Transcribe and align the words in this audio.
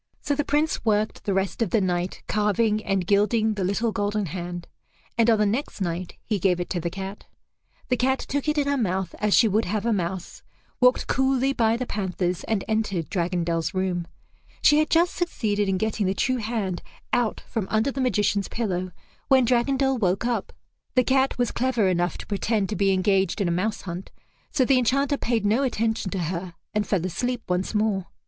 So 0.19 0.33
the 0.33 0.43
Prince 0.43 0.83
worked 0.83 1.25
the 1.25 1.33
rest 1.35 1.61
of 1.61 1.69
the 1.69 1.79
night 1.79 2.23
carving 2.27 2.83
and 2.83 3.05
gilding 3.05 3.53
the 3.53 3.63
little 3.63 3.91
golden 3.91 4.25
hand, 4.25 4.67
and 5.15 5.29
on 5.29 5.37
the 5.37 5.45
next 5.45 5.79
night 5.79 6.15
he 6.25 6.39
gave 6.39 6.59
it 6.59 6.71
to 6.71 6.79
the 6.79 6.89
cat. 6.89 7.27
The 7.89 7.97
cat 7.97 8.17
took 8.17 8.47
it 8.49 8.57
in 8.57 8.67
her 8.67 8.77
mouth 8.79 9.13
as 9.19 9.35
she 9.35 9.47
would 9.47 9.65
have 9.65 9.85
a 9.85 9.93
mouse, 9.93 10.41
walked 10.79 11.05
coolly 11.05 11.53
by 11.53 11.77
the 11.77 11.85
panthers, 11.85 12.43
and 12.45 12.63
entered 12.67 13.11
Dragondel's 13.11 13.75
room. 13.75 14.07
She 14.63 14.79
had 14.79 14.89
just 14.89 15.13
succeeded 15.13 15.69
in 15.69 15.77
getting 15.77 16.07
the 16.07 16.15
true 16.15 16.37
hand 16.37 16.81
out 17.13 17.41
from 17.41 17.67
under 17.69 17.91
the 17.91 18.01
magician's 18.01 18.47
pillow 18.47 18.89
when 19.27 19.45
Dragondel 19.45 19.99
woke 19.99 20.25
up. 20.25 20.51
The 20.95 21.03
cat 21.03 21.37
was 21.37 21.51
clever 21.51 21.87
enough 21.87 22.17
to 22.17 22.25
pretend 22.25 22.69
to 22.69 22.75
be 22.75 22.91
engaged 22.91 23.39
in 23.39 23.47
a 23.47 23.51
mouse 23.51 23.81
hunt, 23.81 24.09
so 24.49 24.65
the 24.65 24.79
Enchanter 24.79 25.17
paid 25.17 25.45
no 25.45 25.61
attention 25.61 26.09
to 26.09 26.19
her 26.33 26.55
and 26.73 26.87
fell 26.87 27.05
asleep 27.05 27.43
once 27.47 27.75
more. 27.75 28.07